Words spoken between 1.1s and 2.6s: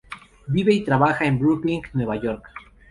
en Brooklyn, Nueva York.